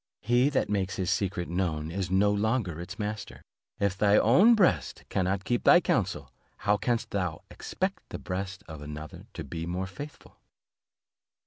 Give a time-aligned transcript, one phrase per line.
[0.21, 3.43] He that makes his secret known it no longer its master.
[3.79, 8.81] If thy own breast cannot keep thy counsel, how canst thou expect the breast of
[8.81, 10.39] another to be more faithful?'"